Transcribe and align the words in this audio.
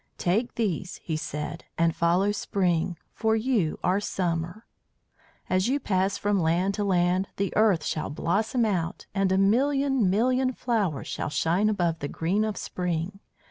"Take 0.17 0.55
these," 0.55 0.95
he 1.03 1.15
said, 1.15 1.65
"and 1.77 1.95
follow 1.95 2.31
Spring, 2.31 2.97
for 3.13 3.35
you 3.35 3.77
are 3.83 3.99
Summer. 3.99 4.65
As 5.47 5.67
you 5.67 5.79
pass 5.79 6.17
from 6.17 6.39
land 6.41 6.73
to 6.73 6.83
land 6.83 7.27
the 7.37 7.55
earth 7.55 7.85
shall 7.85 8.09
blossom 8.09 8.65
out, 8.65 9.05
and 9.13 9.31
a 9.31 9.37
million 9.37 10.09
million 10.09 10.53
flowers 10.53 11.05
shall 11.07 11.29
shine 11.29 11.69
above 11.69 11.99
the 11.99 12.07
green 12.07 12.43
of 12.43 12.57
Spring. 12.57 13.19